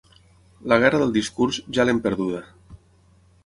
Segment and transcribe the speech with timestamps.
[0.73, 2.43] La guerra del discurs ja l’hem perduda.